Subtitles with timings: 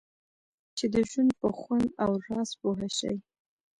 [0.77, 3.15] چې د ژوند په خوند او راز پوه شئ.